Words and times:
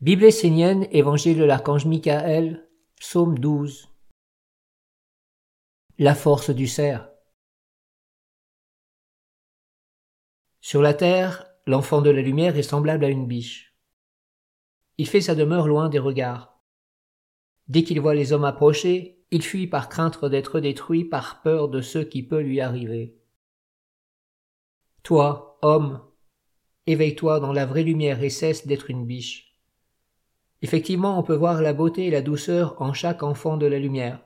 Bible 0.00 0.26
essénienne, 0.26 0.86
Évangile 0.92 1.38
de 1.38 1.42
l'archange 1.42 1.84
Michael, 1.84 2.70
Psaume 3.00 3.36
12. 3.36 3.88
La 5.98 6.14
force 6.14 6.50
du 6.50 6.68
cerf. 6.68 7.10
Sur 10.60 10.82
la 10.82 10.94
terre, 10.94 11.50
l'enfant 11.66 12.00
de 12.00 12.10
la 12.10 12.22
lumière 12.22 12.56
est 12.56 12.62
semblable 12.62 13.06
à 13.06 13.08
une 13.08 13.26
biche. 13.26 13.76
Il 14.98 15.08
fait 15.08 15.20
sa 15.20 15.34
demeure 15.34 15.66
loin 15.66 15.88
des 15.88 15.98
regards. 15.98 16.62
Dès 17.66 17.82
qu'il 17.82 18.00
voit 18.00 18.14
les 18.14 18.32
hommes 18.32 18.44
approcher, 18.44 19.26
il 19.32 19.42
fuit 19.42 19.66
par 19.66 19.88
crainte 19.88 20.24
d'être 20.24 20.60
détruit 20.60 21.06
par 21.06 21.42
peur 21.42 21.68
de 21.68 21.80
ce 21.80 21.98
qui 21.98 22.22
peut 22.22 22.40
lui 22.40 22.60
arriver. 22.60 23.18
Toi, 25.02 25.58
homme, 25.60 26.08
éveille-toi 26.86 27.40
dans 27.40 27.52
la 27.52 27.66
vraie 27.66 27.82
lumière 27.82 28.22
et 28.22 28.30
cesse 28.30 28.64
d'être 28.64 28.90
une 28.90 29.04
biche. 29.04 29.47
Effectivement, 30.62 31.18
on 31.18 31.22
peut 31.22 31.36
voir 31.36 31.62
la 31.62 31.72
beauté 31.72 32.06
et 32.06 32.10
la 32.10 32.22
douceur 32.22 32.80
en 32.82 32.92
chaque 32.92 33.22
enfant 33.22 33.56
de 33.56 33.66
la 33.66 33.78
lumière, 33.78 34.24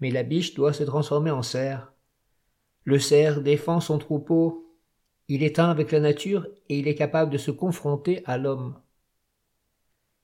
mais 0.00 0.10
la 0.10 0.22
biche 0.22 0.54
doit 0.54 0.72
se 0.72 0.84
transformer 0.84 1.30
en 1.30 1.42
cerf. 1.42 1.92
Le 2.84 2.98
cerf 2.98 3.42
défend 3.42 3.80
son 3.80 3.98
troupeau, 3.98 4.76
il 5.28 5.42
est 5.42 5.58
un 5.58 5.70
avec 5.70 5.92
la 5.92 6.00
nature 6.00 6.46
et 6.68 6.78
il 6.78 6.88
est 6.88 6.94
capable 6.94 7.30
de 7.30 7.38
se 7.38 7.50
confronter 7.50 8.22
à 8.26 8.38
l'homme. 8.38 8.78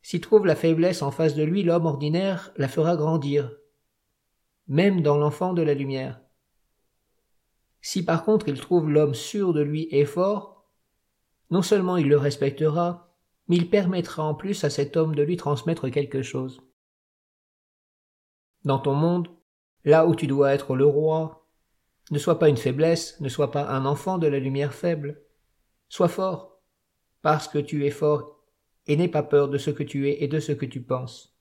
S'il 0.03 0.21
trouve 0.21 0.47
la 0.47 0.57
faiblesse 0.57 1.03
en 1.03 1.11
face 1.11 1.35
de 1.35 1.43
lui, 1.43 1.63
l'homme 1.63 1.87
ordinaire 1.87 2.53
la 2.57 2.69
fera 2.69 2.97
grandir, 2.97 3.53
même 4.67 5.03
dans 5.03 5.19
l'enfant 5.19 5.53
de 5.53 5.63
la 5.63 5.75
lumière. 5.75 6.21
Si 7.83 8.05
par 8.05 8.25
contre 8.25 8.49
il 8.49 8.59
trouve 8.59 8.91
l'homme 8.91 9.15
sûr 9.15 9.53
de 9.53 9.61
lui 9.61 9.89
et 9.91 10.05
fort, 10.05 10.71
non 11.51 11.63
seulement 11.63 11.97
il 11.97 12.09
le 12.09 12.17
respectera, 12.17 13.10
mais 13.51 13.57
il 13.57 13.69
permettra 13.69 14.23
en 14.23 14.37
plus 14.37 14.63
à 14.63 14.71
cet 14.71 14.97
homme 14.97 15.17
de 15.17 15.25
lui 15.25 15.37
transmettre 15.37 15.91
quelque 15.91 16.23
chose. 16.23 16.63
Dans 18.65 18.79
ton 18.79 18.95
monde, 18.95 19.27
là 19.85 20.07
où 20.07 20.15
tu 20.15 20.29
dois 20.29 20.55
être 20.55 20.77
le 20.77 20.87
roi, 20.87 21.49
ne 22.13 22.21
sois 22.21 22.39
pas 22.39 22.49
une 22.49 22.57
faiblesse, 22.57 23.21
ne 23.21 23.29
sois 23.29 23.51
pas 23.51 23.69
un 23.69 23.87
enfant 23.87 24.19
de 24.19 24.29
la 24.29 24.39
lumière 24.39 24.73
faible. 24.73 25.21
Sois 25.89 26.07
fort, 26.07 26.61
parce 27.23 27.49
que 27.49 27.59
tu 27.59 27.85
es 27.85 27.91
fort, 27.91 28.41
et 28.87 28.97
n'aie 28.97 29.09
pas 29.09 29.25
peur 29.25 29.49
de 29.49 29.59
ce 29.59 29.71
que 29.71 29.83
tu 29.83 30.09
es 30.09 30.23
et 30.23 30.29
de 30.29 30.39
ce 30.39 30.53
que 30.53 30.67
tu 30.67 30.81
penses. 30.81 31.37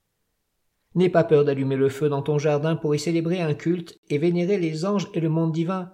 N'aie 0.95 1.09
pas 1.09 1.23
peur 1.23 1.45
d'allumer 1.45 1.75
le 1.75 1.89
feu 1.89 2.09
dans 2.09 2.23
ton 2.23 2.39
jardin 2.39 2.75
pour 2.75 2.95
y 2.95 3.00
célébrer 3.00 3.39
un 3.39 3.53
culte 3.53 4.00
et 4.09 4.17
vénérer 4.17 4.58
les 4.58 4.84
anges 4.84 5.12
et 5.14 5.19
le 5.19 5.30
monde 5.30 5.52
divin. 5.52 5.94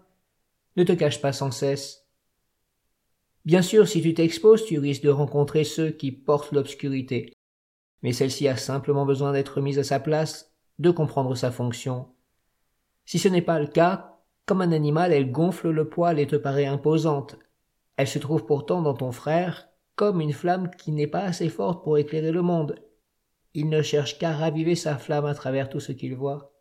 Ne 0.77 0.85
te 0.85 0.93
cache 0.93 1.19
pas 1.19 1.33
sans 1.33 1.51
cesse. 1.51 2.04
Bien 3.45 3.61
sûr, 3.61 3.87
si 3.87 4.01
tu 4.01 4.13
t'exposes, 4.13 4.65
tu 4.65 4.79
risques 4.79 5.03
de 5.03 5.09
rencontrer 5.09 5.63
ceux 5.63 5.91
qui 5.91 6.11
portent 6.11 6.51
l'obscurité. 6.51 7.31
Mais 8.01 8.11
celle-ci 8.11 8.47
a 8.47 8.57
simplement 8.57 9.05
besoin 9.05 9.33
d'être 9.33 9.61
mise 9.61 9.77
à 9.77 9.83
sa 9.83 9.99
place, 9.99 10.51
de 10.79 10.89
comprendre 10.89 11.35
sa 11.35 11.51
fonction. 11.51 12.07
Si 13.05 13.19
ce 13.19 13.27
n'est 13.27 13.43
pas 13.43 13.59
le 13.59 13.67
cas, 13.67 14.19
comme 14.47 14.61
un 14.61 14.71
animal, 14.71 15.13
elle 15.13 15.31
gonfle 15.31 15.69
le 15.69 15.89
poil 15.89 16.19
et 16.19 16.27
te 16.27 16.35
paraît 16.35 16.65
imposante. 16.65 17.37
Elle 17.97 18.07
se 18.07 18.19
trouve 18.19 18.45
pourtant 18.45 18.81
dans 18.81 18.93
ton 18.93 19.11
frère 19.11 19.69
comme 19.95 20.21
une 20.21 20.33
flamme 20.33 20.69
qui 20.71 20.91
n'est 20.91 21.07
pas 21.07 21.23
assez 21.23 21.47
forte 21.47 21.83
pour 21.83 21.97
éclairer 21.97 22.31
le 22.31 22.41
monde. 22.41 22.75
Il 23.53 23.69
ne 23.69 23.81
cherche 23.81 24.19
qu'à 24.19 24.33
raviver 24.33 24.75
sa 24.75 24.97
flamme 24.97 25.25
à 25.25 25.33
travers 25.33 25.69
tout 25.69 25.79
ce 25.79 25.93
qu'il 25.93 26.15
voit. 26.15 26.51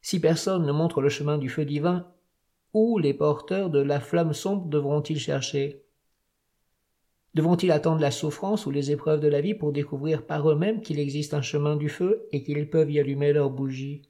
Si 0.00 0.20
personne 0.20 0.64
ne 0.64 0.72
montre 0.72 1.02
le 1.02 1.08
chemin 1.10 1.36
du 1.36 1.48
feu 1.50 1.64
divin, 1.64 2.10
où 2.72 2.98
les 2.98 3.14
porteurs 3.14 3.70
de 3.70 3.80
la 3.80 4.00
flamme 4.00 4.32
sombre 4.32 4.66
devront-ils 4.66 5.20
chercher? 5.20 5.82
Devront-ils 7.34 7.70
attendre 7.70 8.00
la 8.00 8.10
souffrance 8.10 8.64
ou 8.66 8.70
les 8.70 8.90
épreuves 8.90 9.20
de 9.20 9.28
la 9.28 9.40
vie 9.40 9.54
pour 9.54 9.72
découvrir 9.72 10.24
par 10.24 10.50
eux-mêmes 10.50 10.80
qu'il 10.80 10.98
existe 10.98 11.34
un 11.34 11.42
chemin 11.42 11.76
du 11.76 11.88
feu 11.88 12.26
et 12.32 12.42
qu'ils 12.42 12.70
peuvent 12.70 12.90
y 12.90 12.98
allumer 12.98 13.32
leurs 13.32 13.50
bougies? 13.50 14.02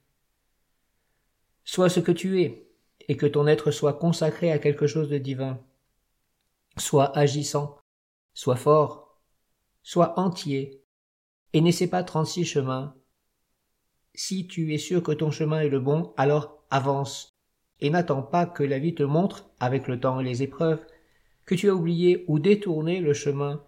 Sois 1.65 1.89
ce 1.89 1.99
que 1.99 2.13
tu 2.13 2.43
es, 2.43 2.69
et 3.09 3.17
que 3.17 3.27
ton 3.27 3.47
être 3.47 3.71
soit 3.71 3.95
consacré 3.95 4.53
à 4.53 4.59
quelque 4.59 4.87
chose 4.87 5.09
de 5.09 5.19
divin. 5.19 5.61
Sois 6.77 7.17
agissant, 7.19 7.79
sois 8.35 8.57
fort, 8.57 9.21
sois 9.83 10.19
entier, 10.19 10.83
et 11.53 11.61
n'essaie 11.61 11.89
pas 11.89 12.05
trente-six 12.05 12.45
chemins. 12.45 12.95
Si 14.15 14.47
tu 14.47 14.73
es 14.73 14.79
sûr 14.79 15.03
que 15.03 15.13
ton 15.13 15.31
chemin 15.31 15.61
est 15.61 15.69
le 15.69 15.81
bon, 15.81 16.15
alors 16.17 16.63
avance, 16.71 17.36
et 17.81 17.91
n'attends 17.91 18.23
pas 18.23 18.47
que 18.47 18.63
la 18.63 18.79
vie 18.79 18.95
te 18.95 19.03
montre, 19.03 19.51
avec 19.61 19.89
le 19.89 20.01
temps 20.01 20.21
et 20.21 20.25
les 20.25 20.43
épreuves, 20.43 20.85
que 21.45 21.55
tu 21.55 21.69
as 21.69 21.75
oublié 21.75 22.25
ou 22.29 22.39
détourné 22.39 23.01
le 23.01 23.13
chemin 23.13 23.63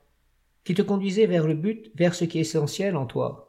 qui 0.65 0.75
te 0.75 0.83
conduisait 0.83 1.27
vers 1.27 1.47
le 1.47 1.55
but, 1.55 1.91
vers 1.95 2.15
ce 2.15 2.25
qui 2.25 2.39
est 2.39 2.43
essentiel 2.43 2.97
en 2.97 3.07
toi. 3.07 3.48